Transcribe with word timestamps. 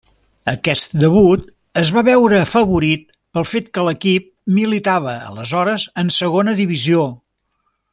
Aquest 0.51 0.95
debut 1.03 1.43
es 1.81 1.91
va 1.97 2.03
veure 2.07 2.39
afavorit 2.45 3.05
pel 3.39 3.47
fet 3.53 3.69
que 3.77 3.85
l'equip 3.91 4.29
militava 4.59 5.17
aleshores 5.31 5.89
en 6.05 6.15
segona 6.21 6.61
divisió. 6.65 7.09